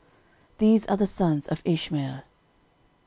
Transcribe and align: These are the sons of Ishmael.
These 0.57 0.87
are 0.87 0.97
the 0.97 1.05
sons 1.05 1.47
of 1.47 1.61
Ishmael. 1.63 2.21